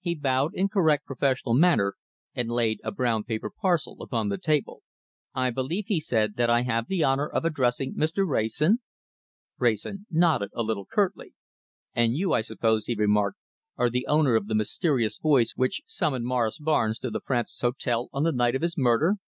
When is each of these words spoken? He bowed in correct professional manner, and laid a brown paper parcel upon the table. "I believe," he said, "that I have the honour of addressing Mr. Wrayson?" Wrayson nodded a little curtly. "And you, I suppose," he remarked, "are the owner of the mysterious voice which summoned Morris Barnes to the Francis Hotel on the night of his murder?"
He 0.00 0.16
bowed 0.16 0.52
in 0.52 0.68
correct 0.68 1.06
professional 1.06 1.54
manner, 1.54 1.94
and 2.34 2.50
laid 2.50 2.80
a 2.82 2.90
brown 2.90 3.22
paper 3.22 3.48
parcel 3.48 3.98
upon 4.02 4.28
the 4.28 4.36
table. 4.36 4.82
"I 5.32 5.50
believe," 5.50 5.84
he 5.86 6.00
said, 6.00 6.34
"that 6.34 6.50
I 6.50 6.62
have 6.62 6.88
the 6.88 7.04
honour 7.04 7.28
of 7.28 7.44
addressing 7.44 7.94
Mr. 7.94 8.26
Wrayson?" 8.26 8.80
Wrayson 9.60 10.06
nodded 10.10 10.50
a 10.54 10.64
little 10.64 10.86
curtly. 10.86 11.34
"And 11.94 12.16
you, 12.16 12.32
I 12.32 12.40
suppose," 12.40 12.86
he 12.86 12.96
remarked, 12.96 13.38
"are 13.76 13.90
the 13.90 14.08
owner 14.08 14.34
of 14.34 14.48
the 14.48 14.56
mysterious 14.56 15.20
voice 15.20 15.52
which 15.54 15.82
summoned 15.86 16.24
Morris 16.26 16.58
Barnes 16.58 16.98
to 16.98 17.08
the 17.10 17.20
Francis 17.20 17.60
Hotel 17.60 18.08
on 18.12 18.24
the 18.24 18.32
night 18.32 18.56
of 18.56 18.62
his 18.62 18.76
murder?" 18.76 19.18